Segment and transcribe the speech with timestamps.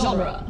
[0.00, 0.46] genre.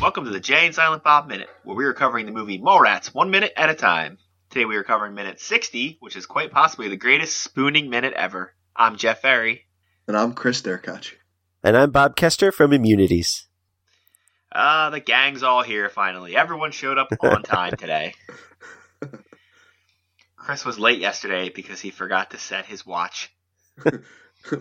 [0.00, 3.12] Welcome to the Jay and Silent Bob Minute, where we are covering the movie Mallrats
[3.12, 4.18] one minute at a time.
[4.48, 8.54] Today we are covering minute 60, which is quite possibly the greatest spooning minute ever.
[8.74, 9.66] I'm Jeff Ferry.
[10.08, 11.12] And I'm Chris Derkach.
[11.62, 13.46] And I'm Bob Kester from Immunities.
[14.54, 16.34] Ah, the gang's all here finally.
[16.34, 18.14] Everyone showed up on time today.
[20.46, 23.32] Chris was late yesterday because he forgot to set his watch.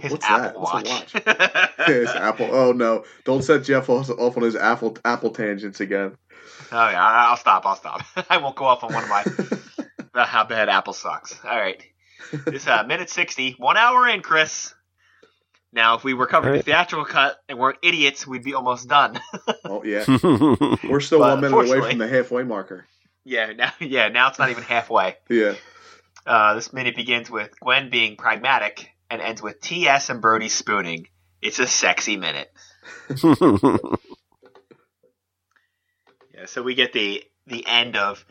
[0.01, 0.73] His What's Apple that?
[0.73, 1.13] What's a Watch.
[1.13, 1.87] watch?
[1.87, 2.49] his Apple.
[2.51, 3.03] Oh no!
[3.23, 6.15] Don't set Jeff off, off on his Apple Apple tangents again.
[6.71, 7.67] Oh yeah, I- I'll stop.
[7.67, 8.01] I'll stop.
[8.31, 9.23] I won't go off on one of my
[10.11, 11.37] about how bad Apple sucks.
[11.45, 11.83] All right,
[12.47, 14.73] this uh, minute sixty, one hour in, Chris.
[15.71, 16.65] Now, if we were covering All the right.
[16.65, 19.19] theatrical cut and weren't idiots, we'd be almost done.
[19.65, 22.87] oh yeah, yeah, we're still But one minute away from the halfway marker.
[23.23, 25.17] yeah, now, yeah, now it's not even halfway.
[25.29, 25.53] Yeah,
[26.25, 30.09] Uh, this minute begins with Gwen being pragmatic and ends with T.S.
[30.09, 31.07] and Brodie spooning.
[31.41, 32.51] It's a sexy minute.
[36.35, 38.25] Yeah, so we get the the end of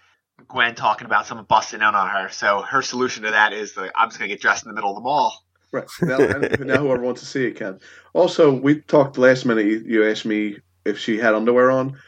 [0.49, 2.29] Gwen talking about someone busting in on her.
[2.31, 4.91] So her solution to that is like, I'm just gonna get dressed in the middle
[4.91, 5.45] of the mall.
[5.73, 5.89] right.
[6.03, 6.19] Now,
[6.65, 7.81] now whoever wants to see it can.
[8.13, 9.67] Also, we talked last minute.
[9.67, 11.99] You, you asked me if she had underwear on.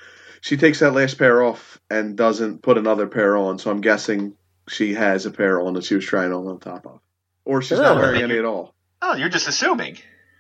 [0.43, 3.59] She takes that last pair off and doesn't put another pair on.
[3.59, 4.37] So I'm guessing
[4.69, 7.01] she has a pair on that she was trying on on top of,
[7.45, 8.01] or she's not Oh.
[8.01, 8.75] wearing any at all.
[9.03, 9.99] Oh, you're just assuming.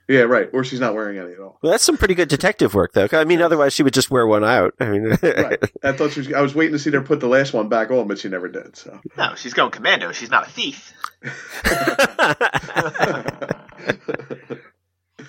[0.09, 0.49] Yeah, right.
[0.53, 1.59] Or she's not wearing any at all.
[1.63, 3.09] well, that's some pretty good detective work, though.
[3.13, 4.73] I mean, otherwise she would just wear one out.
[4.79, 5.59] I mean, right.
[5.83, 6.33] I thought she was.
[6.33, 8.47] I was waiting to see her put the last one back on, but she never
[8.49, 8.77] did.
[8.77, 9.01] So.
[9.19, 10.13] No, she's going commando.
[10.13, 10.93] She's not a thief.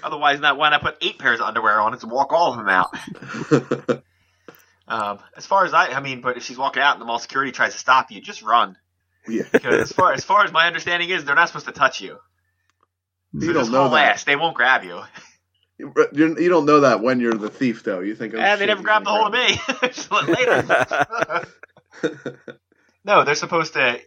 [0.04, 2.58] Otherwise, not why not put eight pairs of underwear on it to walk all of
[2.58, 2.94] them out.
[4.90, 7.20] Um, as far as I, I mean, but if she's walking out and the mall
[7.20, 8.78] security tries to stop you, just run.
[9.28, 9.44] Yeah.
[9.52, 12.18] Because as far as far as my understanding is, they're not supposed to touch you.
[13.34, 14.14] You So don't just know haul that.
[14.14, 14.24] ass.
[14.24, 15.02] They won't grab you.
[15.80, 18.00] You're, you don't know that when you're the thief, though.
[18.00, 20.34] You think, oh, and they never he's grabbed the gonna hold of me.
[22.02, 22.38] Later.
[23.06, 24.00] no, they're supposed to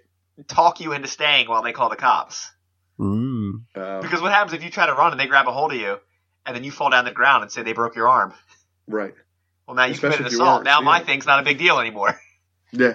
[0.49, 2.51] talk you into staying while they call the cops.
[2.99, 3.63] mm.
[3.77, 5.79] Um, Because what happens if you try to run and they grab a hold of
[5.79, 5.99] you,
[6.45, 8.35] and then you fall down the ground and say they broke your arm?
[8.89, 9.15] right.
[9.67, 10.57] Well, now you Especially committed if you assault.
[10.57, 12.19] weren't Now my thing's not a big deal anymore.
[12.73, 12.95] Yeah.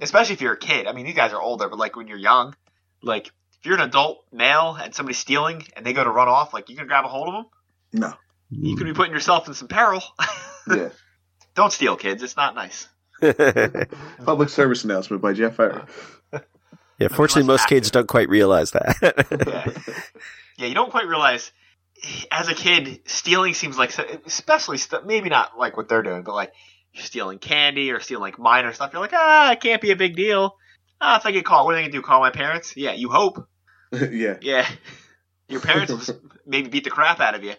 [0.00, 0.86] Especially if you're a kid.
[0.86, 2.54] I mean, these guys are older, but like when you're young,
[3.02, 6.52] like if you're an adult male and somebody's stealing and they go to run off,
[6.52, 7.46] like you can grab a hold of them.
[7.92, 8.12] No.
[8.50, 10.02] You could be putting yourself in some peril.
[10.66, 10.88] Yeah.
[11.54, 12.22] Don't steal, kids.
[12.22, 12.88] It's not nice.
[14.24, 15.84] Public service announcement by Jeff Farrer.
[16.98, 18.96] yeah, fortunately, most kids don't quite realize that.
[19.46, 20.02] Yeah.
[20.56, 21.52] Yeah, you don't quite realize.
[22.30, 23.92] As a kid, stealing seems like,
[24.24, 26.52] especially st- maybe not like what they're doing, but like
[26.94, 28.92] you're stealing candy or stealing like minor stuff.
[28.92, 30.56] You're like, ah, it can't be a big deal.
[31.00, 32.02] Ah, if I get caught, what are they gonna do?
[32.02, 32.76] Call my parents?
[32.76, 33.48] Yeah, you hope.
[33.92, 34.36] yeah.
[34.40, 34.66] Yeah,
[35.48, 36.12] your parents will just
[36.46, 37.54] maybe beat the crap out of you.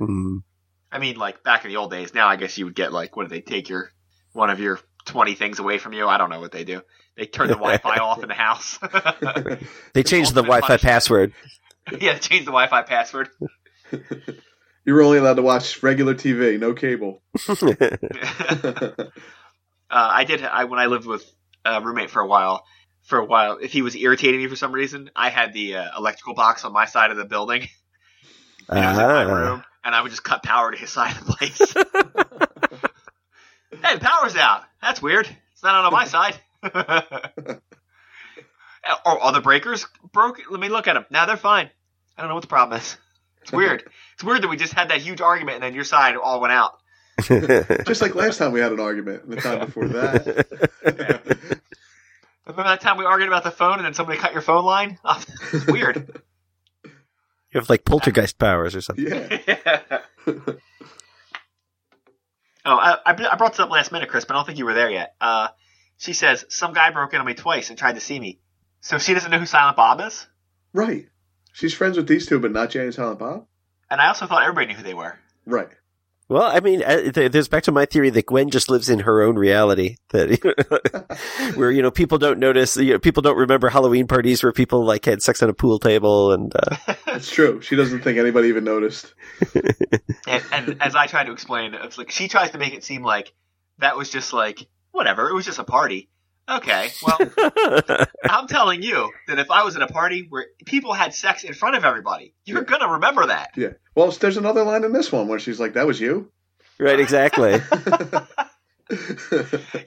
[0.00, 0.42] Mm.
[0.90, 2.14] I mean, like back in the old days.
[2.14, 3.90] Now, I guess you would get like, what do they take your
[4.32, 6.06] one of your twenty things away from you?
[6.06, 6.82] I don't know what they do.
[7.16, 8.78] They turn the Wi-Fi off in the house.
[9.94, 10.82] They changed the Wi-Fi punishment.
[10.82, 11.32] password.
[12.00, 13.30] yeah, change the Wi-Fi password.
[14.86, 17.20] You were only allowed to watch regular TV, no cable.
[17.50, 19.10] uh,
[19.90, 20.42] I did.
[20.42, 21.24] I when I lived with
[21.64, 22.64] a roommate for a while.
[23.02, 25.98] For a while, if he was irritating me for some reason, I had the uh,
[25.98, 27.68] electrical box on my side of the building.
[28.68, 29.28] And it was in my Ah.
[29.28, 31.58] room, and I would just cut power to his side of the place.
[33.80, 34.64] hey, the power's out.
[34.82, 35.28] That's weird.
[35.52, 36.36] It's not on my side.
[39.04, 40.40] or the breakers broke.
[40.50, 41.06] Let me look at them.
[41.10, 41.70] Now they're fine.
[42.18, 42.96] I don't know what the problem is.
[43.46, 43.84] It's weird.
[44.14, 46.52] it's weird that we just had that huge argument, and then your side all went
[46.52, 46.80] out.
[47.86, 50.26] Just like last time we had an argument, and the time before that.
[52.46, 54.98] Remember that time we argued about the phone, and then somebody cut your phone line?
[55.04, 56.20] Oh, it's weird.
[56.84, 59.06] You have like poltergeist powers or something.
[59.06, 60.00] yeah.
[60.26, 60.56] oh,
[62.66, 64.74] I, I I brought this up last minute, Chris, but I don't think you were
[64.74, 65.14] there yet.
[65.20, 65.48] Uh,
[65.98, 68.40] she says some guy broke in on me twice and tried to see me.
[68.80, 70.26] So she doesn't know who Silent Bob is,
[70.72, 71.06] Right.
[71.56, 73.46] She's friends with these two, but not Jay and Silent Bob?
[73.90, 75.18] and I also thought everybody knew who they were.
[75.46, 75.70] Right.
[76.28, 79.22] Well, I mean, uh, there's back to my theory that Gwen just lives in her
[79.22, 79.96] own reality.
[80.10, 84.52] That where you know people don't notice, you know, people don't remember Halloween parties where
[84.52, 87.62] people like had sex on a pool table, and uh, It's true.
[87.62, 89.14] She doesn't think anybody even noticed.
[90.28, 93.04] And, and as I try to explain, it's like she tries to make it seem
[93.04, 93.32] like
[93.78, 95.28] that was just like whatever.
[95.30, 96.10] It was just a party.
[96.48, 97.18] Okay, well,
[98.24, 101.54] I'm telling you that if I was at a party where people had sex in
[101.54, 102.64] front of everybody, you're Yeah.
[102.78, 103.50] gonna remember that.
[103.56, 103.70] Yeah.
[103.96, 106.30] Well, there's another line in this one where she's like, "That was you."
[106.78, 107.60] right, exactly.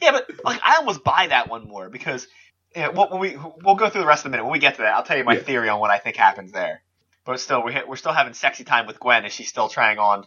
[0.02, 2.28] Yeah, but like I almost buy that one more because
[2.76, 4.82] yeah, we'll, we we'll go through the rest of the minute when we get to
[4.82, 4.94] that.
[4.94, 5.42] I'll tell you my Yeah.
[5.44, 6.82] theory on what I think happens there.
[7.26, 10.26] But still, we're we're still having sexy time with Gwen as she's still trying on.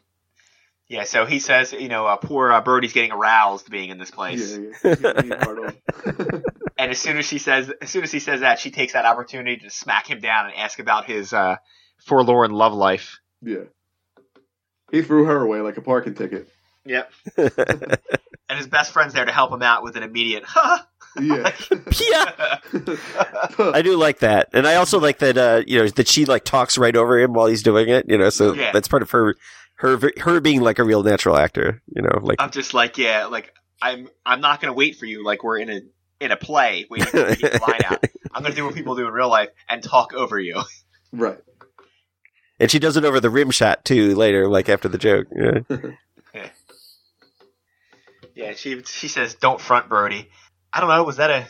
[0.88, 4.10] Yeah, so he says, you know, uh, poor uh, Birdie's getting aroused being in this
[4.10, 4.94] place, Yeah, yeah.
[4.94, 6.42] Get me part on.
[6.78, 9.06] and as soon as she says, as soon as he says that, she takes that
[9.06, 11.56] opportunity to smack him down and ask about his uh,
[12.04, 13.20] forlorn love life.
[13.42, 13.64] yeah.
[14.90, 16.46] He threw her away like a parking ticket.
[16.84, 17.10] Yep.
[17.36, 20.86] and his best friend's there to help him out with an immediate, ha.
[21.20, 21.52] Yeah.
[22.10, 22.58] yeah.
[23.58, 25.36] I do like that, and I also like that.
[25.36, 28.06] Uh, you know that she like talks right over him while he's doing it.
[28.08, 28.72] You know, so Yeah.
[28.72, 29.34] that's part of her,
[29.76, 31.82] her, her being like a real natural actor.
[31.94, 35.24] You know, like I'm just like, yeah, like I'm I'm not gonna wait for you
[35.24, 35.80] like we're in a
[36.20, 38.04] in a play waiting for to get the line out.
[38.32, 40.62] I'm gonna do what people do in real life and talk over you.
[41.12, 41.38] right.
[42.60, 45.26] and she does it over the rim shot too later, like after the joke.
[45.36, 45.80] Yeah.
[48.34, 50.30] Yeah, she she says, "Don't front, Brodie."
[50.72, 51.02] I don't know.
[51.04, 51.46] Was that a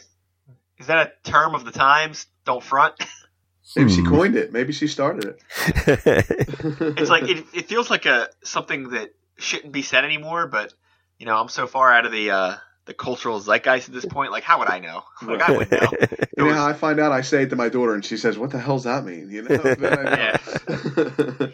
[0.79, 2.27] is that a term of the times?
[2.45, 2.95] Don't front.
[3.77, 4.09] Maybe she Hmm.
[4.09, 4.53] coined it.
[4.53, 5.41] Maybe she started it.
[6.99, 10.47] It's like it, it feels like a something that shouldn't be said anymore.
[10.49, 10.75] But
[11.19, 12.55] you know, I'm so far out of the uh,
[12.87, 14.33] the cultural zeitgeist at this point.
[14.33, 15.05] Like, how would I know?
[15.23, 15.89] Like, I wouldn't know.
[15.93, 17.13] It You know was- how I find out?
[17.13, 19.43] I say it to my daughter, and she says, "What the hell's that mean?" You
[19.43, 19.57] know.
[19.57, 21.53] Then I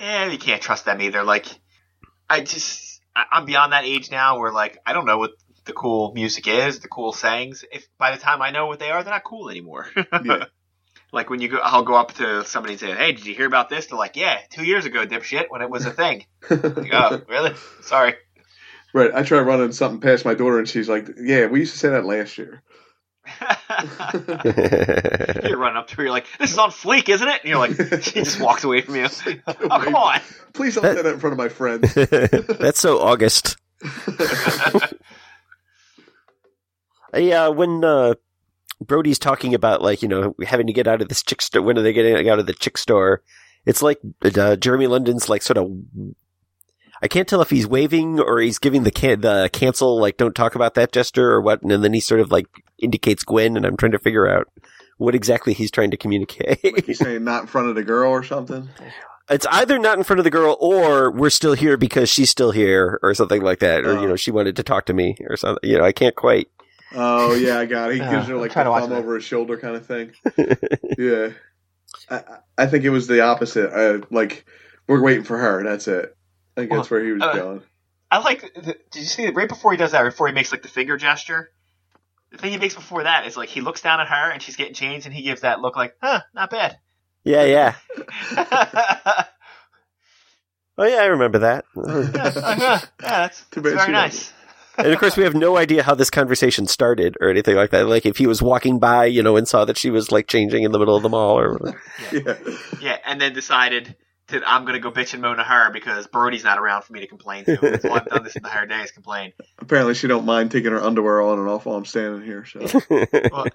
[0.00, 1.22] yeah, you can't trust them either.
[1.24, 1.46] Like,
[2.28, 5.32] I just, I, I'm beyond that age now where, like, I don't know what
[5.64, 7.64] the cool music is, the cool sayings.
[7.72, 9.86] If by the time I know what they are, they're not cool anymore.
[10.24, 10.46] Yeah.
[11.12, 13.46] Like when you go, I'll go up to somebody and say, "Hey, did you hear
[13.46, 16.90] about this?" They're like, "Yeah, two years ago, dipshit, when it was a thing." Like,
[16.92, 17.54] oh, really?
[17.82, 18.14] Sorry.
[18.92, 19.12] right.
[19.14, 21.90] I try running something past my daughter, and she's like, "Yeah, we used to say
[21.90, 22.62] that last year."
[25.48, 27.58] you're running up to her, you're like, "This is on fleek, isn't it?" And you're
[27.58, 29.06] like, she just walks away from you.
[29.46, 30.20] oh, come on.
[30.52, 31.94] Please don't say that in front of my friends.
[31.94, 33.56] That's so August.
[37.16, 38.14] Yeah, when uh,
[38.80, 41.78] Brodie's talking about like you know having to get out of this chick store, when
[41.78, 43.22] are they getting out of the chick store?
[43.66, 43.98] It's like
[44.36, 45.70] uh, Jeremy London's like sort of.
[47.02, 50.34] I can't tell if he's waving or he's giving the can- the cancel like don't
[50.34, 52.46] talk about that gesture or what, and then he sort of like
[52.78, 54.48] indicates Gwen, and I'm trying to figure out
[54.96, 56.84] what exactly he's trying to communicate.
[56.86, 58.68] He's saying not in front of the girl or something.
[59.28, 62.52] it's either not in front of the girl or we're still here because she's still
[62.52, 64.00] here or something like that, or Oh.
[64.02, 65.68] you know she wanted to talk to me or something.
[65.68, 66.48] You know, I can't quite.
[66.92, 67.96] Oh yeah, I got it.
[67.96, 69.86] He Uh, gives her like the trying to watch thumb over his shoulder kind of
[69.86, 70.12] thing.
[70.98, 71.30] yeah,
[72.10, 72.22] I,
[72.58, 73.72] I think it was the opposite.
[73.72, 74.44] Uh, like
[74.86, 75.62] we're waiting for her.
[75.64, 76.16] That's it.
[76.56, 77.62] I think that's where he was uh, going.
[78.10, 78.42] I like.
[78.54, 80.02] The, did you see it right before he does that?
[80.04, 81.50] Before he makes like the finger gesture.
[82.30, 84.56] The thing he makes before that is like he looks down at her and she's
[84.56, 86.78] getting changed, and he gives that look like, "Huh, not bad."
[87.22, 87.74] Yeah, yeah.
[88.32, 89.24] yeah,
[90.76, 91.64] Oh yeah, I remember that.
[91.76, 94.32] yeah, that's, Too that's bad very she nice.
[94.76, 97.86] And of course, we have no idea how this conversation started or anything like that.
[97.86, 100.64] Like if he was walking by, you know, and saw that she was like changing
[100.64, 101.82] in the middle of the mall or whatever.
[102.12, 103.94] Yeah, Yeah, and then decided
[104.28, 107.00] that I'm gonna go bitch and moan to her because Brodie's not around for me
[107.00, 107.56] to complain to.
[107.60, 109.32] That's all I've done this entire day is complain.
[109.58, 112.46] apparently she don't mind taking her underwear on and off while I'm standing here.
[112.46, 112.60] So
[112.90, 113.46] Well,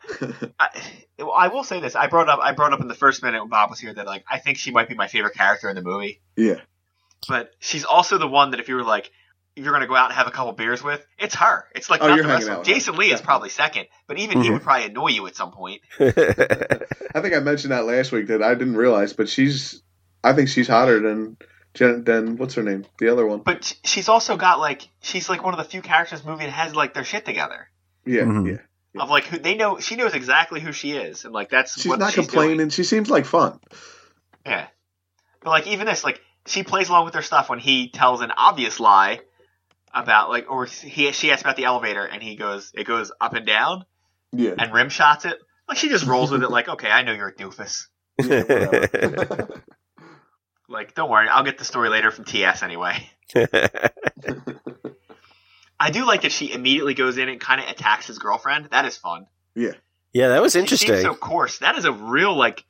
[0.59, 0.69] I,
[1.17, 1.95] well, I will say this.
[1.95, 4.05] I brought up I brought up in the first minute when Bob was here that
[4.05, 6.21] like I think she might be my favorite character in the movie.
[6.37, 6.61] yeah,
[7.27, 9.09] But she's also the one that if you were like
[9.59, 11.65] if you're gonna go out and have a couple beers with, it's her.
[11.75, 12.59] It's like Oh, not the rest of out them.
[12.59, 12.73] with her.
[12.73, 14.53] Jason Lee is probably second, but even he Mhm.
[14.53, 15.81] would probably annoy you at some point.
[15.99, 19.81] I think I mentioned that last week that I didn't realize, but she's.
[20.23, 21.37] I think she's hotter than
[21.73, 23.39] Jen, than what's her name, the other one.
[23.39, 26.45] But she's also got like she's like one of the few characters in the movie
[26.45, 27.69] that has like their shit together.
[28.05, 28.47] Yeah, Mhm.
[28.47, 28.57] yeah.
[28.93, 29.01] Yeah.
[29.03, 31.85] Of like who they know she knows exactly who she is and like that's She's
[31.87, 32.57] what not she's complaining.
[32.57, 32.69] doing.
[32.69, 33.59] She seems like fun.
[34.45, 34.67] Yeah.
[35.41, 38.31] But like even this, like she plays along with her stuff when he tells an
[38.35, 39.21] obvious lie
[39.93, 43.33] about like or he she asks about the elevator and he goes it goes up
[43.33, 43.85] and down
[44.31, 44.53] Yeah.
[44.57, 45.37] and rim shots it.
[45.67, 47.87] Like she just rolls with it like, okay, I know you're a doofus.
[48.23, 49.45] yeah.
[50.71, 53.09] Like, don't worry, I'll get the story later from TS anyway.
[55.79, 58.67] I do like that she immediately goes in and kind of attacks his girlfriend.
[58.71, 59.25] That is fun.
[59.55, 59.71] yeah,
[60.13, 60.89] yeah that was interesting.
[60.89, 61.59] seems so coarse.
[61.59, 62.63] That is a real like.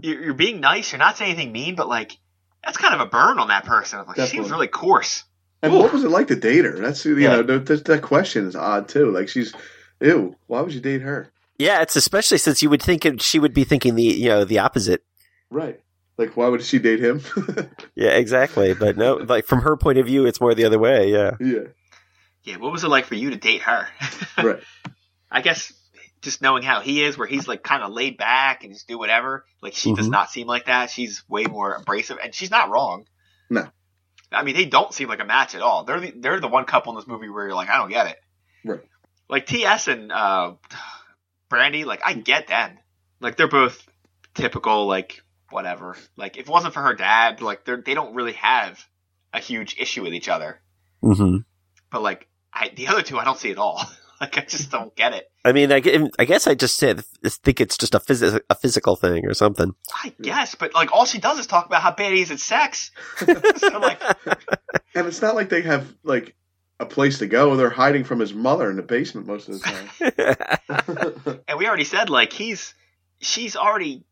[0.00, 0.90] You're, you're being nice.
[0.90, 2.16] You're not saying anything mean, but like
[2.64, 3.98] that's kind of a burn on that person.
[4.06, 4.50] Like she seems Definitely.
[4.52, 5.24] really coarse.
[5.62, 6.72] And what was it like to date her?
[6.78, 7.36] That's you Yeah.
[7.36, 9.10] know th- th- that question is odd too.
[9.10, 9.54] Like she's,
[10.00, 10.34] ew.
[10.48, 11.30] Why would you date her?
[11.58, 14.44] yeah, it's especially since you would think it, she would be thinking the you know
[14.44, 15.04] the opposite.
[15.50, 15.80] Right.
[16.18, 17.20] Like why would she date him?
[17.94, 18.74] Yeah, exactly.
[18.74, 21.10] But no, like from her point of view, it's more the other way.
[21.12, 21.32] Yeah.
[21.40, 21.64] yeah.
[22.42, 23.86] Yeah, what was it like for you to date her?
[24.42, 24.60] Right.
[25.30, 25.72] I guess
[26.22, 28.98] just knowing how he is, where he's like kind of laid back and just do
[28.98, 29.44] whatever.
[29.60, 30.12] Like she does Mhm.
[30.12, 30.90] not seem like that.
[30.90, 33.04] She's way more abrasive, and she's not wrong.
[33.50, 33.68] No.
[34.34, 35.84] I mean they don't seem like a match at all.
[35.84, 38.06] They're the, they're the one couple in this movie where you're like, I don't get
[38.06, 38.18] it.
[38.64, 38.80] Right.
[39.28, 40.54] like TS and uh,
[41.48, 42.78] Brandy, like I get them.
[43.20, 43.86] Like they're both
[44.34, 45.96] typical, like whatever.
[46.16, 48.84] Like if it wasn't for her dad, like they they don't really have
[49.32, 50.60] a huge issue with each other.
[51.02, 51.38] Mm-hmm.
[51.90, 53.82] But like I, the other two, I don't see at all.
[54.22, 55.30] like I just don't get it.
[55.44, 55.82] I mean, I,
[56.18, 59.72] I guess I just said think it's just a, phys- a physical thing or something.
[60.04, 62.38] I guess, but like all she does is talk about how bad he is at
[62.40, 62.92] sex.
[63.18, 64.00] so like,
[64.94, 66.34] And it's not like they have like
[66.78, 67.56] a place to go.
[67.56, 70.36] They're hiding from his mother in the basement most of the
[71.26, 71.40] time.
[71.48, 72.74] and we already said like he's
[73.20, 74.04] she's already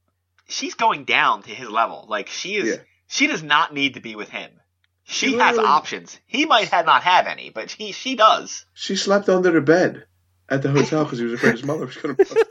[0.49, 2.07] she's going down to his level.
[2.09, 2.83] Like she is Yeah.
[3.07, 4.51] she does not need to be with him.
[5.05, 6.19] She She has literally- options.
[6.27, 8.65] He might have not have any, but she she does.
[8.75, 10.05] she slept under the bed
[10.49, 12.47] at the hotel because he was afraid his mother was going to.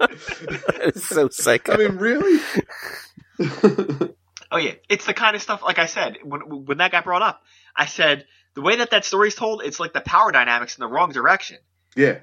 [0.00, 1.72] it's so psycho.
[1.72, 2.40] I mean, really?
[4.50, 5.62] Oh yeah, it's the kind of stuff.
[5.62, 7.42] Like I said, when when that got brought up,
[7.76, 10.88] I said the way that that story's told, it's like the power dynamics in the
[10.88, 11.58] wrong direction.
[11.94, 12.20] yeah.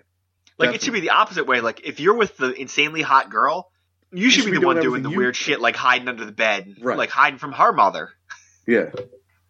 [0.57, 1.62] Like it should be the opposite way.
[1.62, 3.69] Like if you're with the insanely hot girl,
[4.12, 6.07] you should, should be be the one doing doing the you- weird shit, like hiding
[6.07, 6.98] under the bed, Right.
[6.98, 8.10] like hiding from her mother.
[8.65, 8.89] Yeah.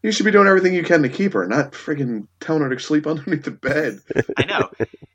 [0.06, 2.80] You should be doing everything you can to keep her, not friggin' telling her to
[2.80, 4.00] sleep underneath the bed.
[4.38, 4.70] I know.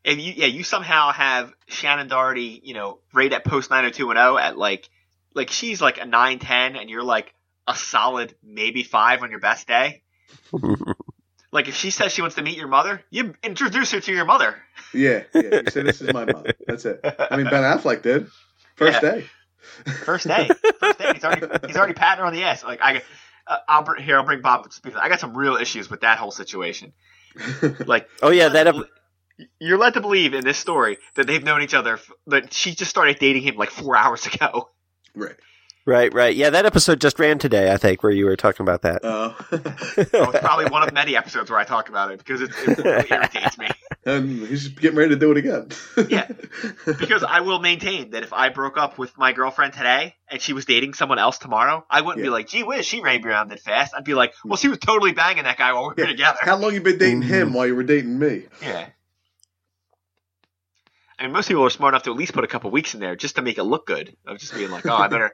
[0.04, 4.59] and you, yeah, you somehow have Shannen Doherty, you know, rate at post 90210 at
[4.59, 4.88] like,
[5.35, 7.32] like she's like a 910 and you're like
[7.68, 10.02] a solid maybe five on your best day.
[11.52, 14.25] Like if she says she wants to meet your mother, you introduce her to your
[14.25, 14.54] mother.
[14.94, 15.62] Yeah, yeah.
[15.64, 16.44] You say this is my mom.
[16.64, 17.00] That's it.
[17.02, 18.28] I mean, Ben Affleck did
[18.76, 19.11] first Yeah.
[19.11, 19.26] day.
[20.04, 22.62] First day, first day, he's already he's already patting her on the ass.
[22.62, 23.02] Like I,
[23.47, 24.97] uh, I'll br- here I'll bring Bob to speak.
[24.97, 26.92] I got some real issues with that whole situation.
[27.87, 28.87] Like oh yeah, that ep-
[29.61, 31.99] you're led to believe in this story that they've known each other.
[32.26, 34.68] That she just started dating him like four hours ago.
[35.14, 35.37] right.
[35.87, 36.35] right, right.
[36.35, 37.73] Yeah, that episode just ran today.
[37.73, 39.04] I think where you were talking about that.
[39.04, 39.47] Uh, Oh,
[40.32, 43.06] it's probably one of many episodes where I talk about it because it, it really
[43.11, 43.68] irritates me.
[44.04, 45.69] And he's getting ready to do it again.
[46.09, 46.28] Yeah.
[46.87, 50.52] Because I will maintain that if I broke up with my girlfriend today and she
[50.52, 53.61] was dating someone else tomorrow, I wouldn't be like, "Gee whiz, she ran around it
[53.61, 56.07] fast." I'd be like, "Well, she was totally banging that guy while we were Yeah.
[56.07, 57.57] together." How long you been dating him mm-hmm.
[57.57, 58.45] while you were dating me?
[58.62, 58.88] Yeah.
[61.19, 63.00] I mean, most people are smart enough to at least put a couple weeks in
[63.00, 64.16] there just to make it look good.
[64.26, 65.33] Of just being like, "Oh, I better,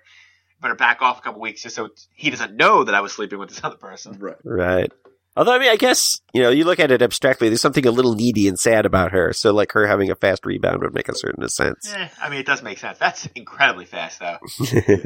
[0.60, 3.38] better back off a couple weeks just so he doesn't know that I was sleeping
[3.38, 4.36] with this other person." Right.
[4.44, 4.92] Right.
[5.36, 7.48] Although I mean, I guess you know, you look at it abstractly.
[7.48, 9.32] There's something a little needy and sad about her.
[9.32, 11.92] So like her having a fast rebound would make a certain sense.
[11.92, 12.98] Eh, I mean, it does make sense.
[12.98, 14.38] That's incredibly fast, though.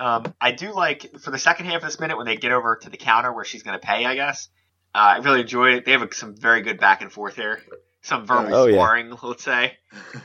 [0.00, 2.76] Um, I do like for the second half of this minute when they get over
[2.82, 4.04] to the counter where she's going to pay.
[4.04, 4.48] I guess
[4.92, 5.84] uh, I really enjoy it.
[5.84, 7.62] They have a, some very good back and forth here.
[8.02, 8.74] Some verbal Oh, yeah.
[8.74, 9.74] sparring, let's say,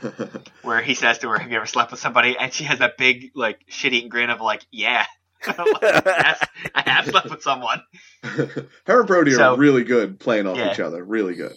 [0.62, 2.98] where he says to her, "Have you ever slept with somebody?" And she has that
[2.98, 7.82] big, like, shit-eating grin of like, "Yeah, Like, yes, I have slept with someone,"
[8.22, 10.72] Her and Brodie So- are really good playing off Yeah.
[10.72, 11.02] each other.
[11.04, 11.54] Really good.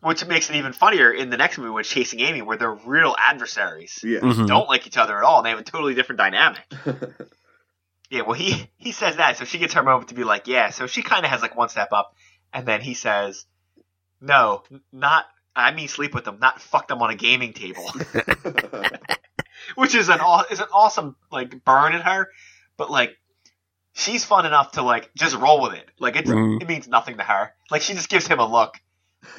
[0.00, 3.16] which makes it even funnier in the next movie when Chasing Amy, where they're real
[3.18, 4.00] adversaries.
[4.04, 4.20] Yeah.
[4.20, 4.46] Mhm.
[4.46, 5.38] Don't like each other at all.
[5.38, 6.60] and They have a totally different dynamic.
[8.10, 10.70] Yeah, well, he he says that, so she gets her moment to be like, yeah.
[10.70, 12.14] So she kind of has like one step up,
[12.52, 13.46] and then he says,
[14.20, 14.62] "No,
[14.92, 15.24] not.
[15.56, 17.90] I mean, sleep with them, not fuck them on a gaming table,"
[19.74, 22.28] which is an aw- is an awesome like burn in her,
[22.76, 23.16] but like
[23.92, 25.88] she's fun enough to like just roll with it.
[25.98, 26.60] Like it's Mhm.
[26.62, 27.52] it means nothing to her.
[27.70, 28.78] Like she just gives him a look,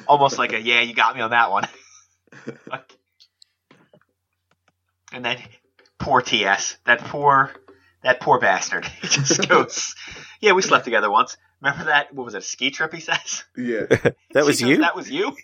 [0.06, 1.66] almost like a yeah, you got me on that one.
[2.70, 2.92] Like-
[5.12, 5.38] and then
[5.98, 7.52] poor TS, that poor
[8.02, 8.84] that poor bastard.
[9.00, 9.94] He just goes,
[10.40, 11.36] "Yeah, we slept together once.
[11.62, 12.12] Remember that?
[12.14, 12.38] What was it?
[12.38, 13.44] A ski trip?" He says.
[13.56, 13.86] yeah.
[14.32, 14.76] That was She goes, you.
[14.78, 15.36] That was you.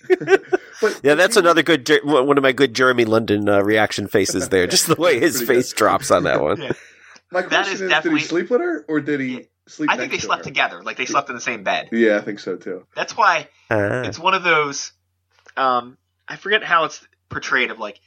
[0.81, 4.67] But Yeah, that's another good one of my good Jeremy London uh, reaction faces there.
[4.67, 6.61] Just the way his Pretty face drops on that one.
[6.61, 6.73] Yeah.
[7.33, 9.41] My question is is, definitely- did he sleep with her or did he Yeah.
[9.67, 9.91] sleep?
[9.91, 10.51] I think they next to slept her?
[10.51, 10.83] together.
[10.83, 11.89] Like they slept in the same bed.
[11.93, 12.87] Yeah, I think so too.
[12.95, 14.03] That's why Ah.
[14.03, 14.93] it's one of those.
[15.57, 15.97] Um,
[16.29, 17.71] I forget how it's portrayed.
[17.71, 17.99] Of like,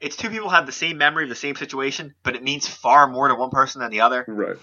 [0.00, 3.06] it's two people have the same memory of the same situation, but it means far
[3.08, 4.24] more to one person than the other.
[4.28, 4.56] Right.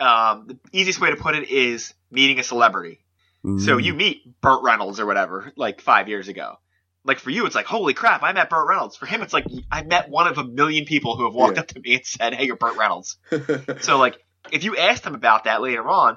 [0.00, 2.98] Um, the easiest way to put it is meeting a celebrity.
[3.44, 3.82] So Mm.
[3.84, 6.58] you meet Burt Reynolds or whatever, like five years ago.
[7.04, 8.96] Like for you, it's like, holy crap, I met Burt Reynolds.
[8.96, 11.60] For him, it's like, I met one of a million people who have walked Yeah.
[11.62, 13.18] up to me and said, hey, you're Burt Reynolds.
[13.80, 14.16] So like,
[14.52, 16.16] if you asked him about that later on,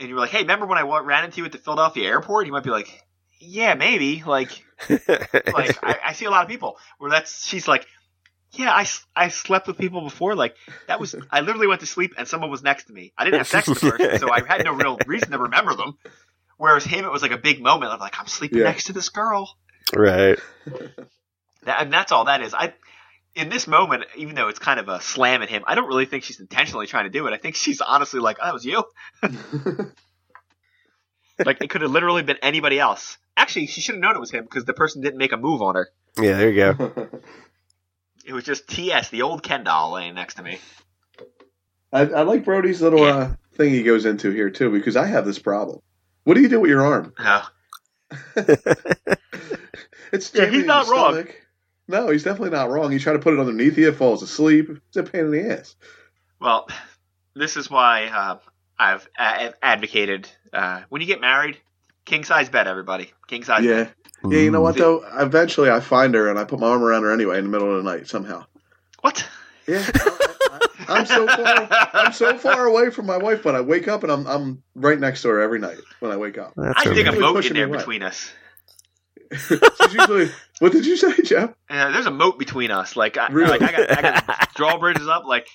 [0.00, 2.46] and you were like, hey, remember when I ran into you at the Philadelphia airport?
[2.46, 2.88] He might be like,
[3.40, 4.24] yeah, maybe.
[4.26, 4.50] Like,
[4.88, 7.86] like I, I see a lot of people where that's she's like,
[8.52, 10.34] yeah, I, I slept with people before.
[10.34, 10.56] Like
[10.88, 13.12] that was I literally went to sleep and someone was next to me.
[13.16, 15.96] I didn't have sex with person, so I had no real reason to remember them.
[16.56, 18.64] Whereas him, it was like a big moment of like I'm sleeping Yeah.
[18.64, 19.48] next to this girl.
[19.92, 20.38] Right.
[21.64, 22.52] That, and that's all that is.
[22.52, 22.74] I
[23.34, 26.04] in this moment, even though it's kind of a slam at him, I don't really
[26.04, 27.32] think she's intentionally trying to do it.
[27.32, 28.84] I think she's honestly like, oh, that was you.
[31.44, 33.16] Like it could have literally been anybody else.
[33.36, 35.62] actually, she should have known it was him because the person didn't make a move
[35.62, 35.88] on her.
[36.20, 37.10] Yeah, there you go.
[38.26, 40.58] It was just TS, the old Ken doll, laying next to me.
[41.92, 43.16] I, I like Brodie's little Yeah.
[43.16, 45.80] uh, thing he goes into here too because I have this problem.
[46.24, 47.14] What do you do with your arm?
[47.18, 47.48] Oh,
[50.12, 51.12] It's Yeah, he's not wrong.
[51.14, 51.40] stomach.
[51.86, 52.92] No, he's definitely not wrong.
[52.92, 54.70] You try to put it underneath you, it falls asleep.
[54.88, 55.76] It's a pain in the ass.
[56.40, 56.66] well,
[57.34, 58.38] this is why uh,
[58.78, 61.58] I've a- advocated uh, when you get married,
[62.04, 63.84] king size bed, everybody, king size Yeah.
[63.84, 63.94] bed.
[64.30, 65.04] Yeah, you know what though?
[65.18, 67.76] Eventually I find her and I put my arm around her anyway in the middle
[67.76, 68.46] of the night somehow.
[69.02, 69.26] What?
[69.66, 69.84] Yeah.
[70.88, 74.02] I, am so far I'm so far away from my wife, but I wake up
[74.02, 76.54] and I'm I'm right next to her every night when I wake up.
[76.56, 77.18] That's I dig a okay.
[77.18, 78.30] Really moat in there between us.
[79.38, 81.50] She's usually What did you say, Jeff?
[81.68, 82.96] Uh, there's a moat between us.
[82.96, 83.58] Like, I, Really?
[83.58, 85.24] like I got, I got drawbridges up.
[85.24, 85.48] Like,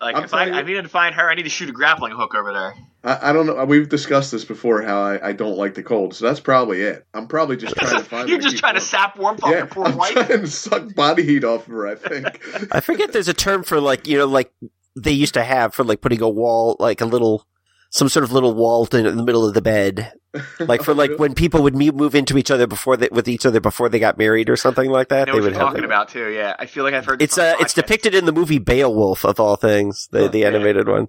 [0.00, 1.72] like I'm if I, you- I needed to find her, I need to shoot a
[1.72, 2.74] grappling hook over there.
[3.02, 3.64] I, I don't know.
[3.64, 4.82] We've discussed this before.
[4.82, 7.06] How I, I don't like the cold, so that's probably it.
[7.14, 8.28] I'm probably just trying to find.
[8.28, 10.12] You're her just keep trying to sap warmth off Yeah, your poor I'm wife.
[10.12, 11.86] trying to suck body heat off of her.
[11.88, 12.72] I think.
[12.74, 14.52] I forget there's a term for like you know like
[14.96, 17.46] they used to have for like putting a wall like a little
[17.90, 20.12] some sort of little wall in the middle of the bed
[20.60, 23.44] like for like when people would me- move into each other before they with each
[23.44, 25.80] other before they got married or something like that they what would you're have talking
[25.82, 25.86] that.
[25.86, 26.28] about too.
[26.30, 27.20] Yeah, I feel like I've heard.
[27.20, 30.46] it's uh it's depicted in the movie Beowulf of all things the Huh, the yeah.
[30.46, 31.08] animated one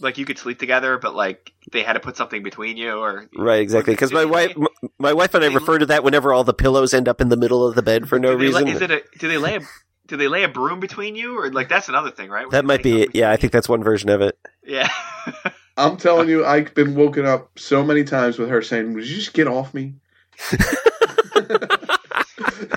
[0.00, 3.28] Like you could sleep together, but like they had to put something between you, or
[3.36, 6.34] right exactly because my wife lay- m- my wife and I refer to that whenever
[6.34, 8.52] all the pillows end up in the middle of the bed for no do they
[8.52, 9.02] lay- reason Is it a?
[9.18, 9.60] Do they lay a?
[10.10, 12.44] Do they lay a broom between you, or like that's another thing, right?
[12.44, 14.36] Where that might be it yeah I think that's one version of it?
[14.66, 14.90] Yeah.
[15.76, 19.14] I'm telling you, I've been woken up so many times with her saying, "Would you
[19.14, 19.94] just get off me?"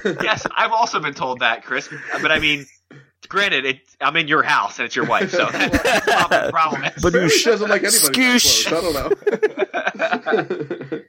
[0.05, 1.89] yes, I've also been told that, Chris.
[2.21, 2.67] But I mean,
[3.27, 6.83] granted, it, I'm in your house and it's your wife, so that's probably the problem.
[7.01, 8.05] But- Maybe she doesn't like anybody.
[8.05, 8.67] that Skoosh.
[8.67, 8.83] close.
[9.97, 10.61] I don't
[10.93, 11.01] know.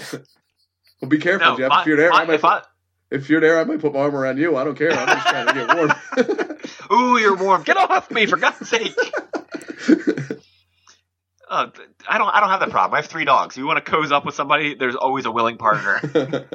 [1.02, 1.68] well, be careful, no, Jeff.
[1.68, 2.62] my- if you're there, my- I might if I,
[3.10, 4.56] If you're there, I might put my arm around you.
[4.56, 4.92] I don't care.
[4.92, 6.92] I'm just trying to get warm.
[6.92, 7.62] ooh, you're warm.
[7.64, 8.94] Get off me, for God's sake.
[11.50, 11.66] Uh,
[12.08, 12.28] I don't.
[12.28, 12.94] I don't have that problem.
[12.94, 13.56] I have three dogs.
[13.56, 16.00] If you want to cozy up with somebody, there's always a willing partner.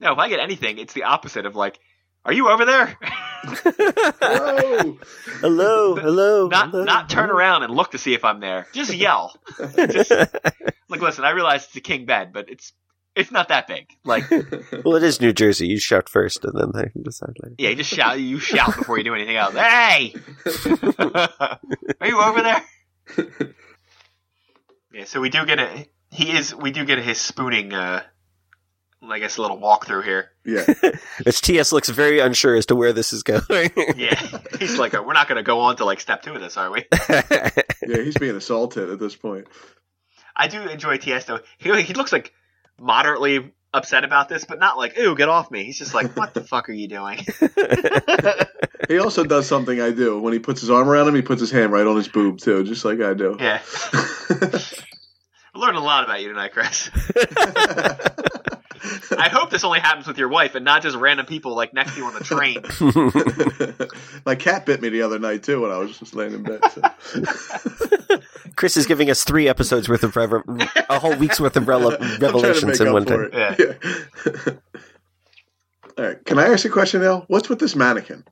[0.00, 1.78] No, if I get anything, it's the opposite of like,
[2.24, 2.98] "Are you over there?"
[4.22, 4.98] Whoa!
[5.40, 6.84] hello hello not hello.
[6.84, 8.66] not turn around and look to see if I'm there.
[8.72, 9.34] Just yell.
[9.74, 11.24] Just like, listen.
[11.24, 12.72] I realize it's a king bed, but it's
[13.16, 13.88] it's not that big.
[14.04, 14.30] Like,
[14.84, 17.70] well it is New Jersey you shout first and then they can decide later yeah,
[17.70, 18.20] you just shout.
[18.20, 19.54] You shout before you do anything else.
[19.54, 20.14] Hey,
[22.00, 22.62] are you over there?
[24.92, 25.04] Yeah.
[25.04, 25.86] So we do get a.
[26.10, 26.54] He is.
[26.54, 27.72] We do get his spooning.
[27.72, 28.02] uh
[29.08, 30.30] I guess a little walkthrough here.
[30.44, 30.64] yeah.
[31.24, 33.70] Which TS looks very unsure as to where this is going.
[33.96, 34.20] Yeah,
[34.58, 36.72] he's like, we're not going to go on to like step two of this, are
[36.72, 36.84] we?
[37.08, 39.46] Yeah, he's being assaulted at this point.
[40.34, 41.40] I do enjoy TS though.
[41.58, 42.32] He he looks like
[42.80, 46.34] moderately upset about this, but not like, ooh, get off me." He's just like, "What
[46.34, 47.24] the fuck are you doing?"
[48.88, 50.20] He also does something I do.
[50.20, 52.38] When he puts his arm around him, he puts his hand right on his boob,
[52.38, 53.36] too, just like I do.
[53.38, 53.60] Yeah,
[53.92, 56.90] I learned a lot about you tonight, Chris.
[59.18, 61.94] I hope this only happens with your wife and not just random people like next
[61.94, 62.62] to you on the train.
[64.24, 66.60] My cat bit me the other night, too, when I was just laying in bed.
[66.70, 66.82] so.
[68.56, 70.44] Chris is giving us three episodes worth of rever-
[70.88, 73.54] a whole week's worth of rele- I'm trying to revelations in one for time.
[73.58, 73.80] it.
[74.26, 74.52] Yeah.
[75.98, 76.24] All right.
[76.24, 77.24] Can I ask a question now?
[77.28, 78.24] What's with this mannequin?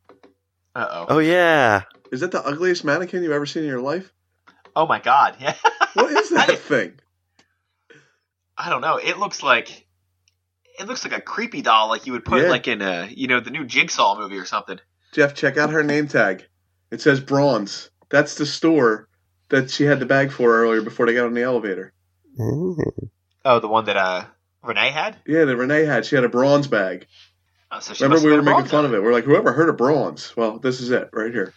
[0.74, 1.06] Uh oh.
[1.10, 4.12] Oh yeah, Is that the ugliest mannequin you've ever seen in your life?
[4.76, 5.36] Oh my god.
[5.40, 5.54] Yeah.
[5.94, 6.94] What is that I- thing?
[8.56, 8.96] I don't know.
[8.96, 9.86] It looks like
[10.78, 12.48] it looks like a creepy doll, like you would put Yeah.
[12.48, 14.78] like in a you know the new Jigsaw movie or something.
[15.12, 16.44] Jeff, check out her name tag.
[16.90, 17.90] It says bronze.
[18.10, 19.08] That's the store
[19.48, 21.92] that she had the bag for earlier before they got on the elevator.
[22.38, 22.76] Mm.
[23.44, 24.24] Oh, the one that uh
[24.62, 25.16] Rene had.
[25.26, 26.06] Yeah, that Rene had.
[26.06, 27.06] She had a bronze bag.
[27.70, 29.02] Oh, so she Remember, we were making bronze fun of it.
[29.02, 30.34] We're like, whoever heard of bronze?
[30.36, 31.52] Well, this is it right here.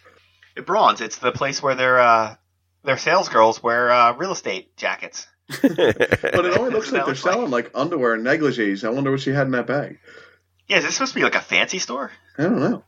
[0.56, 1.00] It bronze.
[1.00, 2.34] It's the place where their uh,
[2.84, 5.26] their sales girls wear uh, real estate jackets.
[5.62, 8.84] But it only looks like they're looks like- selling like underwear and negligees.
[8.84, 9.98] I wonder what she had in that bag.
[10.68, 12.12] Yeah, is this supposed to be like a fancy store?
[12.36, 12.84] I don't know.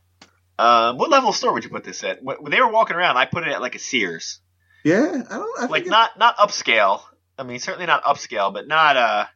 [0.59, 2.23] Um, what level of store would you put this at?
[2.23, 4.41] When when they were walking around, I put it at like a Sears,
[4.85, 5.59] Yeah, I don't.
[5.59, 7.03] I think like it- not not upscale.
[7.39, 9.27] I mean, certainly not upscale, but not uh,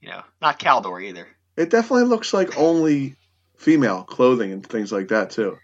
[0.00, 1.26] you know, not Caldor either.
[1.56, 3.16] It definitely looks like only
[3.56, 5.58] female clothing and things like that too.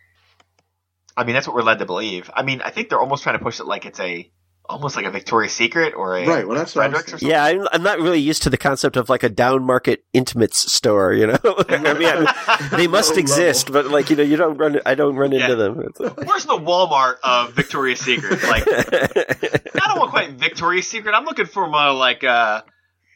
[1.16, 2.31] I mean, that's what we're led to believe.
[2.33, 4.31] I mean, I think they're almost trying to push it like it's a
[4.70, 7.18] almost like a Victoria's Secret or a Right, well, that's what I was Fredericks or
[7.18, 7.28] something.
[7.28, 10.72] yeah, I'm, I'm not really used to the concept of like a down market intimates
[10.72, 11.12] store.
[11.12, 14.56] You know, I mean, I- they must Low exist, but like you know, you don't
[14.56, 14.80] run.
[14.87, 15.42] I don't run Yeah.
[15.44, 15.83] into them.
[15.87, 18.42] It's Where's the Walmart of Victoria's Secret?
[18.44, 18.87] Like, like-
[19.83, 21.12] I don't want quite Victoria's Secret.
[21.14, 22.62] I'm looking for more like uh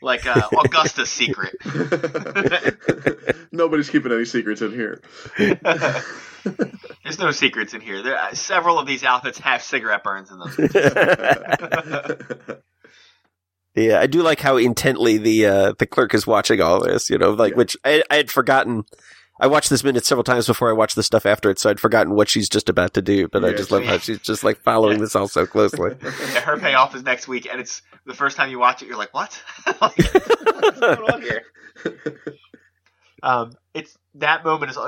[0.04, 1.56] like uh, Augusta's secret.
[3.52, 5.00] Nobody's keeping any secrets in here.
[7.02, 8.02] There's no secrets in here.
[8.02, 10.52] There, uh, several of these outfits have cigarette burns in them.
[13.76, 17.10] Yeah, I do like how intently the uh, the clerk is watching all this.
[17.10, 17.56] You know, like Yeah.
[17.56, 18.84] which I, I had forgotten.
[19.40, 21.80] I watched this minute several times before I watched the stuff after it, so I'd
[21.80, 23.26] forgotten what she's just about to do.
[23.26, 25.96] But I just love how she's just like following this all so closely.
[26.02, 28.96] Yeah, her payoff is next week, and it's the first time you watch it, you're
[28.96, 29.40] like, "What?
[29.66, 31.42] like, what's going on here?"
[33.22, 34.78] Um, it's that moment is.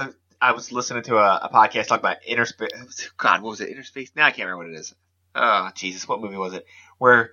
[0.43, 3.09] I was listening to a, a podcast talk about Innerspace.
[3.17, 3.75] God, what was it?
[3.75, 4.11] Innerspace?
[4.15, 4.95] Now I can't remember what it is.
[5.35, 6.67] Oh Jesus, what movie was it?
[6.99, 7.31] Where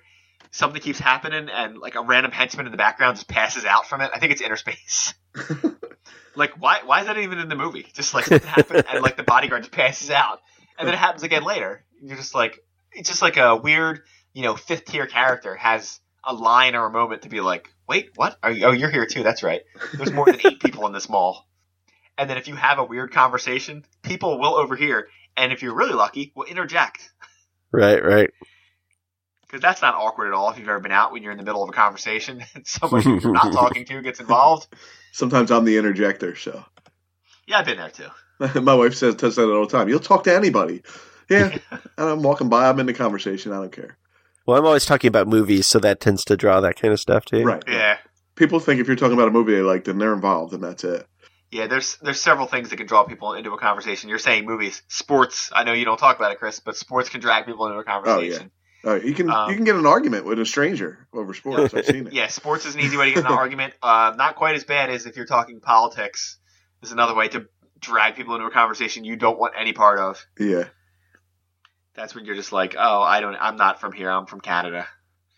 [0.51, 3.99] something keeps happening, and like a random henchman in the background just passes out from
[3.99, 4.11] it.
[4.15, 5.13] I think it's Innerspace.
[6.35, 6.81] Like, why?
[6.85, 7.85] Why is that even in the movie?
[7.93, 10.39] Just like something happened, and like the bodyguard just passes out,
[10.77, 11.83] and then it happens again later.
[12.01, 12.59] You're just like,
[12.91, 14.01] it's just like a weird,
[14.33, 18.09] you know, fifth tier character has a line or a moment to be like, wait,
[18.15, 18.33] what?
[18.43, 19.23] Oh, Are you, oh, you're here too.
[19.23, 19.61] That's right.
[19.93, 21.47] There's more than eight people in this mall.
[22.17, 25.93] And then if you have a weird conversation, people will overhear, and if you're really
[25.93, 27.09] lucky, will interject.
[27.71, 28.29] right, right.
[29.53, 31.43] Because that's not awkward at all if you've ever been out when you're in the
[31.43, 34.65] middle of a conversation and someone you're not talking to gets involved.
[35.11, 36.65] Sometimes I'm the interjector, so
[37.45, 38.59] Yeah, I've been there too.
[38.61, 39.89] my wife says does that all the time.
[39.89, 40.81] You'll talk to anybody.
[41.29, 42.67] Yeah, and I'm walking by.
[42.67, 43.51] I'm in the conversation.
[43.51, 43.95] I don't care.
[44.47, 47.23] Well, I'm always talking about movies, so that tends to draw that kind of stuff
[47.25, 47.43] too.
[47.43, 47.63] Right.
[47.67, 47.97] Yeah.
[48.33, 50.83] People think if you're talking about a movie they like, then they're involved, and that's
[50.83, 51.05] it.
[51.51, 54.09] Yeah, there's there's several things that can draw people into a conversation.
[54.09, 55.51] You're saying movies, sports.
[55.53, 57.81] I know you don't talk about it, Chris, but sports can drag people into a
[57.81, 58.41] oh, conversation.
[58.41, 61.73] All right, you can Um, you can get an argument with a stranger over sports.
[61.73, 62.13] I've seen it.
[62.13, 62.27] yeah.
[62.27, 63.73] sports is an easy way to get an argument.
[63.81, 66.37] Uh, not quite as bad as if you're talking politics.
[66.81, 67.47] Is another way to
[67.79, 70.25] drag people into a conversation you don't want any part of.
[70.37, 70.65] Yeah.
[71.93, 74.09] That's when you're just like, oh, I don't, I'm not from here.
[74.09, 74.87] I'm from Canada.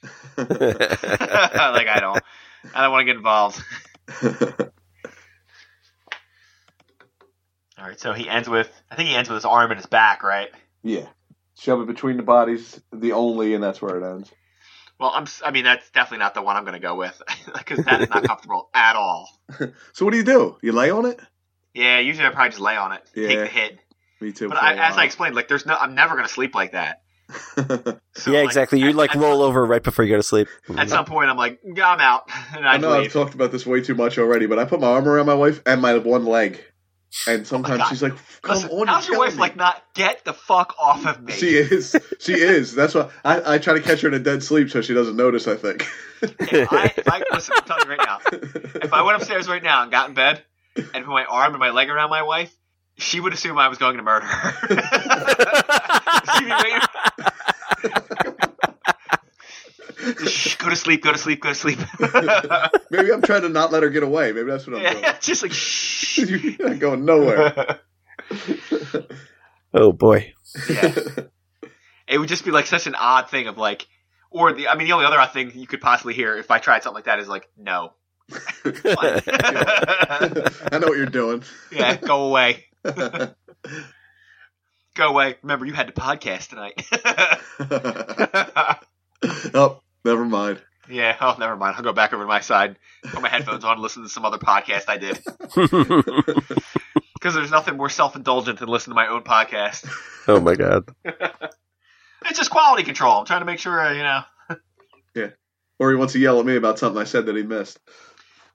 [0.37, 2.19] like I don't,
[2.73, 3.61] I don't want to get involved.
[7.77, 9.85] All right, so he ends with, I think he ends with his arm and his
[9.85, 10.49] back, right?
[10.81, 11.07] yeah.
[11.57, 14.31] Shove it between the bodies, the only, and that's where it ends.
[14.99, 17.21] Well, I'm, s- I mean, that's definitely not the one I'm going to go with
[17.57, 19.29] because that is not comfortable at all.
[19.93, 20.57] So what do you do?
[20.61, 21.19] You lay on it?
[21.73, 23.79] Yeah, usually I probably just lay on it, take the hit.
[24.21, 24.47] Me too.
[24.47, 26.55] But for I, a as I explained, like, there's no, I'm never going to sleep
[26.55, 27.01] like that.
[28.17, 28.79] So, yeah, like, exactly.
[28.79, 30.47] You like at roll over right before you go to sleep.
[30.77, 33.51] At some point, I'm like, yeah, I'm out, and I I know I've talked about
[33.51, 35.97] this way too much already, but I put my arm around my wife and my
[35.97, 36.63] one leg,
[37.27, 37.89] and oh sometimes God.
[37.89, 39.55] she's like, "Come Listen, on, how's your wife killing like?
[39.55, 41.33] Not get the fuck off of me.
[41.33, 41.95] She is.
[42.19, 42.75] She is.
[42.75, 45.15] That's why I, I try to catch her in a dead sleep so she doesn't
[45.15, 45.47] notice.
[45.47, 45.87] I think.
[46.21, 48.19] If I, if I listen, I'm telling you right now.
[48.81, 50.43] If I went upstairs right now and got in bed
[50.75, 52.53] and put my arm and my leg around my wife,
[52.97, 54.69] she would assume I was going to murder her.
[60.05, 60.27] She'd be waiting.
[60.27, 61.03] Shh, go to sleep.
[61.03, 61.41] Go to sleep.
[61.41, 61.79] Go to sleep.
[62.91, 64.31] Maybe I'm trying to not let her get away.
[64.31, 66.15] Maybe that's what I'm yeah, just like shh.
[66.17, 66.55] doing.
[66.59, 67.79] You're not going nowhere.
[69.73, 70.33] Oh boy.
[70.69, 70.95] yeah.
[72.07, 73.87] It would just be like such an odd thing of like,
[74.29, 74.67] or the.
[74.67, 76.95] I mean, the only other odd thing you could possibly hear if I tried something
[76.95, 77.93] like that is like, no.
[78.31, 79.17] I
[80.79, 81.43] know what you're doing.
[81.71, 82.65] Yeah, go away.
[84.95, 85.35] Go away.
[85.41, 86.81] Remember, you had to podcast tonight.
[89.53, 90.61] oh, never mind.
[90.89, 91.75] yeah, oh, never mind.
[91.75, 94.23] I'll go back over to my side, put my headphones on, and listen to some
[94.23, 95.19] other podcast I did.
[97.15, 99.89] Because there's nothing more self indulgent than listening to my own podcast.
[100.27, 100.87] oh my god.
[102.27, 103.19] It's just quality control.
[103.19, 104.21] I'm trying to make sure, uh, you know.
[105.15, 105.29] Yeah.
[105.79, 107.79] Or he wants to yell at me about something I said that he missed.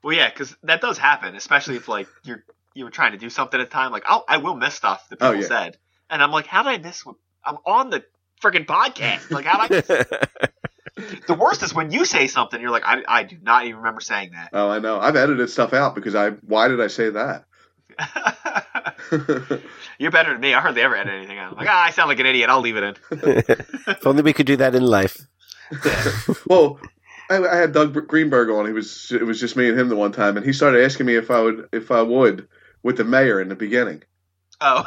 [0.03, 3.29] Well, yeah, because that does happen, especially if like you're you were trying to do
[3.29, 3.91] something at a time.
[3.91, 5.47] Like, oh, I will miss stuff that people Oh, yeah.
[5.47, 5.77] said,
[6.09, 7.05] and I'm like, how did I miss?
[7.05, 7.15] What?
[7.43, 8.03] I'm on the
[8.41, 9.31] freaking podcast.
[9.31, 10.05] Like, how did I?
[10.95, 14.01] The worst is when you say something, you're like, I, I do not even remember
[14.01, 14.49] saying that.
[14.53, 14.99] Oh, I know.
[14.99, 16.31] I've edited stuff out because I.
[16.31, 17.45] Why did I say that?
[19.99, 20.53] You're better than me.
[20.53, 21.51] I hardly ever edit anything out.
[21.51, 22.49] I'm like, ah, I sound like an idiot.
[22.49, 22.95] I'll leave it in.
[23.87, 25.17] if only we could do that in life.
[26.47, 26.79] well,
[27.29, 28.65] I, I had Doug Greenberg on.
[28.65, 29.11] He was.
[29.11, 31.31] It was just me and him the one time, and he started asking me if
[31.31, 32.47] I would, if I would,
[32.83, 34.03] with the mayor in the beginning.
[34.61, 34.83] Oh.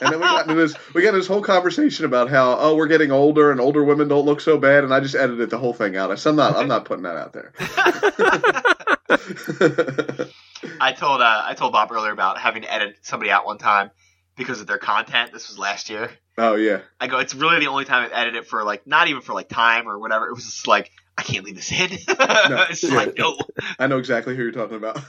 [0.00, 0.74] And then we got into this.
[0.94, 4.08] We got into this whole conversation about how oh we're getting older and older women
[4.08, 6.10] don't look so bad, and I just edited the whole thing out.
[6.10, 6.56] I said I'm not.
[6.56, 7.52] I'm not putting that out there.
[10.80, 13.90] I told uh, I told Bob earlier about having to edit somebody out one time
[14.36, 15.32] because of their content.
[15.32, 16.10] This was last year.
[16.38, 16.80] oh yeah.
[17.00, 19.34] I go, it's really the only time I've edited it for like not even for
[19.34, 20.28] like time or whatever.
[20.28, 21.90] It was just like I can't leave this in.
[21.92, 22.98] it's just yeah.
[22.98, 23.36] like no.
[23.78, 25.00] I know exactly who you're talking about.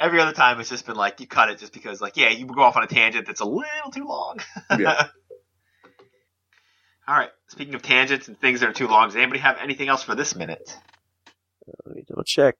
[0.00, 2.46] Every other time it's just been like you cut it just because like yeah you
[2.46, 4.40] go off on a tangent that's a little too long.
[4.78, 5.06] Yeah.
[7.06, 7.30] All right.
[7.48, 10.14] Speaking of tangents and things that are too long, does anybody have anything else for
[10.14, 10.76] this minute?
[11.84, 12.56] Let me double check.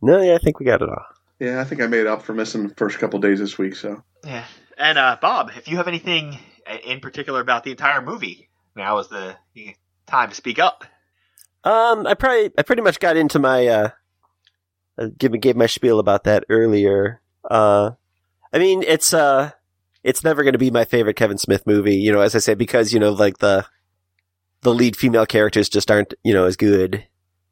[0.00, 1.04] No, yeah, I think we got it all.
[1.38, 3.76] Yeah, I think I made up for missing the first couple days this week.
[3.76, 4.44] So Yeah.
[4.78, 6.38] And uh, Bob, if you have anything
[6.84, 9.36] in particular about the entire movie, now is the
[10.06, 10.84] time to speak up.
[11.64, 13.90] Um, I probably I pretty much got into my uh,
[14.98, 17.20] uh give gave my spiel about that earlier.
[17.48, 17.92] Uh,
[18.52, 19.50] I mean, it's uh,
[20.02, 21.96] it's never going to be my favorite Kevin Smith movie.
[21.96, 23.66] You know, as I said, because you know, like the
[24.62, 27.06] the lead female characters just aren't you know as good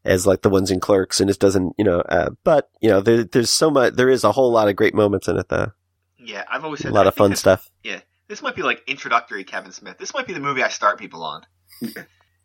[0.05, 2.01] as like the ones in Clerks, and it doesn't you know.
[2.01, 3.95] Uh, but you know, there, there's so much.
[3.95, 5.73] There is a whole lot of great moments in it, though.
[6.19, 7.09] Yeah, I've always said a lot that.
[7.09, 7.69] of fun stuff.
[7.83, 9.99] Yeah, this might be like introductory Kevin Smith.
[9.99, 11.43] This might be the movie I start people on.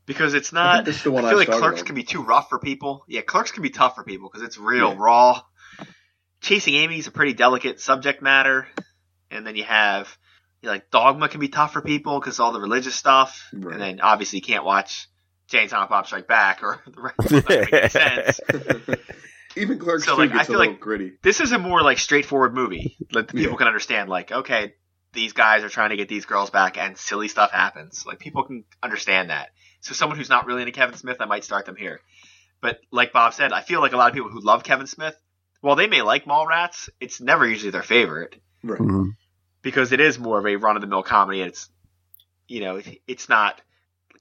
[0.09, 0.87] Because it's not.
[0.87, 3.05] is the one I I, feel like Clerks can be too rough for people.
[3.07, 4.95] Yeah, Clerks can be tough for people because it's real Yeah.
[4.97, 5.41] raw.
[6.41, 8.67] Chasing Amy is a pretty delicate subject matter,
[9.29, 10.17] and then you have
[10.63, 13.73] you know, like Dogma can be tough for people because all the religious stuff, Right.
[13.73, 15.07] and then obviously you can't watch
[15.47, 18.39] Jay and Silent Bob Strike Back or the rest of it sense.
[19.55, 21.13] Even Clerks So, like, I feel like- gritty.
[21.21, 23.57] This is a more like straightforward movie that the people Yeah.
[23.57, 24.09] can understand.
[24.09, 24.73] Like, okay,
[25.13, 28.05] these guys are trying to get these girls back, and silly stuff happens.
[28.07, 29.49] Like, people can understand that.
[29.81, 32.01] So, someone who's not really into Kevin Smith, I might start them here.
[32.61, 35.15] But like Bob said, I feel like a lot of people who love Kevin Smith,
[35.61, 38.79] while they may like Mallrats, it's never usually their favorite Right.
[38.79, 39.11] Mhm.
[39.61, 41.41] because it is more of a run of the mill comedy.
[41.41, 41.69] And it's,
[42.47, 43.61] you know, it's not.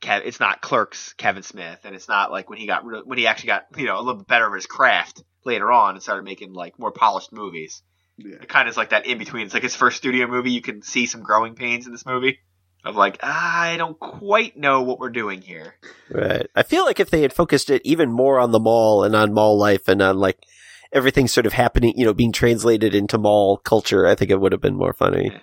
[0.01, 3.19] Kev- It's not Clerks Kevin Smith, and it's not like when he got re- when
[3.19, 6.03] he actually got you know a little bit better of his craft later on and
[6.03, 7.83] started making like more polished movies
[8.17, 8.37] Yeah.
[8.37, 9.45] it kind of is like that in between.
[9.47, 10.53] It's like his first studio movie.
[10.53, 12.39] You can see some growing pains in this movie
[12.85, 15.75] of like, I don't quite know what we're doing here.
[16.11, 16.47] Right.
[16.55, 19.33] I feel like if they had focused it even more on the mall and on
[19.35, 20.39] mall life and on like
[20.93, 24.53] everything sort of happening, you know, being translated into mall culture, I think it would
[24.53, 25.31] have been more funny.
[25.33, 25.41] Yeah.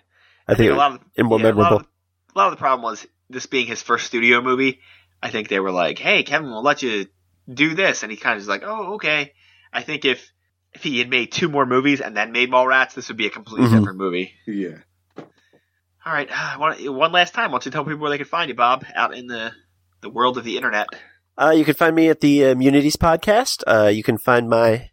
[0.47, 1.77] I think, a lot of and more yeah, a lot memorable.
[1.77, 1.87] of-
[2.35, 4.79] A lot of the problem was this being his first studio movie.
[5.23, 7.07] I think they were like, "Hey, Kevin, we'll let you
[7.51, 9.33] do this," and he kind of was like, "Oh, okay."
[9.73, 10.31] I think if
[10.73, 13.29] if he had made two more movies and then made Mallrats, this would be a
[13.31, 13.79] completely Mhm.
[13.79, 14.33] different movie.
[14.45, 14.79] Yeah.
[16.05, 16.57] All right, uh,
[16.91, 19.15] one, last time, why don't you tell people where they can find you, Bob, out
[19.15, 19.51] in the
[20.01, 20.87] the world of the internet?
[21.37, 23.63] Uh, you can find me at the Immunities podcast.
[23.65, 24.91] Uh, you can find my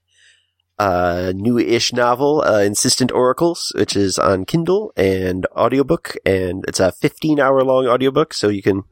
[0.79, 6.93] uh, new-ish novel, uh, Insistent Oracles, which is on Kindle and audiobook, and it's a
[7.03, 8.85] 15-hour-long audiobook, so you can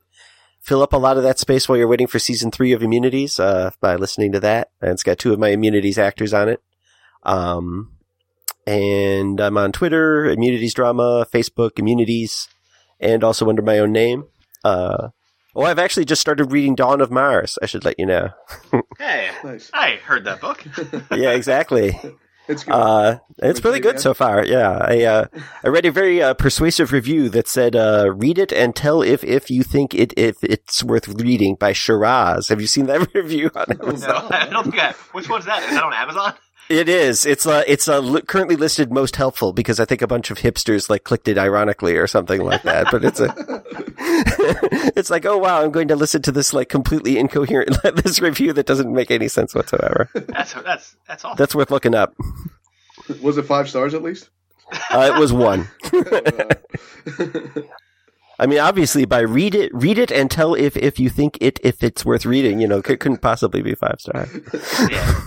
[0.61, 3.41] fill up a lot of that space while you're waiting for season three of Immunities
[3.41, 4.71] uh, by listening to that.
[4.81, 6.63] And it's got two of my Immunities actors on it.
[7.23, 7.97] Um,
[8.71, 12.49] and I'm on Twitter, Immunities Drama, Facebook, Immunities,
[13.01, 14.25] and also under my own name.
[14.65, 15.09] Uh,
[15.57, 17.59] Oh, I've actually just started reading Dawn of Mars.
[17.61, 18.31] I should let you know.
[18.99, 19.69] Hey, Nice.
[19.75, 20.65] I heard that book.
[21.11, 21.99] Yeah, exactly.
[22.47, 22.71] it's good.
[22.73, 24.45] Uh, it's Which really good so far.
[24.45, 25.25] Yeah, I uh,
[25.65, 29.25] I read a very uh, persuasive review that said, uh, "Read it and tell if
[29.25, 32.47] if you think it if it's worth reading." By Shiraz.
[32.49, 34.29] Have you seen that review on Amazon?
[34.31, 34.93] No, I don't think I.
[35.13, 35.63] Which one's that?
[35.65, 36.35] Is that on Amazon?
[36.71, 37.27] It is.
[37.27, 40.39] It's uh, it's uh, li- currently listed most helpful because I think a bunch of
[40.39, 42.87] hipsters like clicked it ironically or something like that.
[42.93, 43.35] But it's a,
[44.97, 48.53] it's like, oh wow, I'm going to listen to this like completely incoherent this review
[48.53, 50.11] that doesn't make any sense whatsoever.
[50.15, 51.37] That's that's that's awesome.
[51.37, 52.15] That's worth looking up.
[53.21, 54.31] Was it five stars at least?
[54.93, 55.69] Uh, it was one.
[55.93, 56.55] Uh,
[58.39, 61.59] I mean, obviously, by read it, read it, and tell if if you think it
[61.65, 62.61] if it's worth reading.
[62.61, 64.29] You know, it couldn't possibly be five star.
[64.89, 65.21] yeah,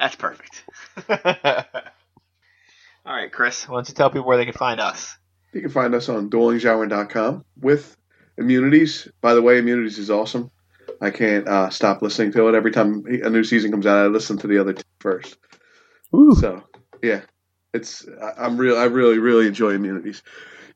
[0.00, 0.49] that's perfect.
[3.06, 5.16] All right, Chris, why don't you tell people where they can find us?
[5.52, 7.96] you can find us on duelinggenre.com with
[8.38, 9.08] immunities.
[9.20, 10.50] By the way, immunities is awesome.
[11.00, 14.04] I can't uh, stop listening to it every time a new season comes out.
[14.04, 15.36] I listen to the other two first.
[16.14, 16.36] Ooh.
[16.38, 16.62] So
[17.02, 17.22] yeah,
[17.74, 18.76] it's I- I'm real.
[18.76, 20.22] I really really enjoy immunities.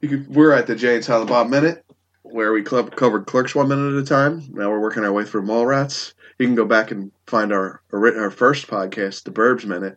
[0.00, 1.83] You can, we're at the Jay and Silent Bob minute
[2.24, 4.42] where we club, covered clerks one minute at a time.
[4.50, 6.14] Now we're working our way through Mallrats.
[6.38, 9.96] You can go back and find our our our first podcast, the Burbs Minute.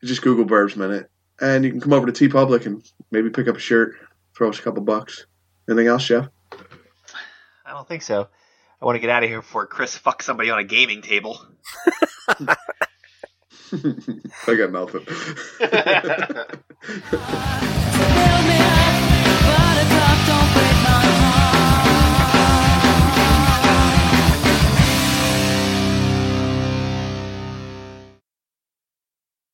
[0.00, 3.48] You just Google Burbs Minute, and you can come over to TeePublic and maybe pick
[3.48, 3.96] up a shirt,
[4.34, 5.26] throw us a couple bucks.
[5.68, 6.28] Anything else, Jeff?
[7.64, 8.28] I don't think so.
[8.80, 11.44] I want to get out of here before Chris fucks somebody on a gaming table.
[14.46, 15.04] I got nothing.
[18.76, 18.85] Build